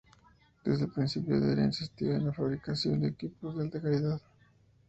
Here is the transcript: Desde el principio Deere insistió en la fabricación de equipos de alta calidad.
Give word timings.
Desde 0.65 0.85
el 0.85 0.91
principio 0.91 1.39
Deere 1.39 1.63
insistió 1.63 2.15
en 2.15 2.25
la 2.25 2.33
fabricación 2.33 3.01
de 3.01 3.09
equipos 3.09 3.55
de 3.55 3.61
alta 3.65 3.79
calidad. 3.79 4.19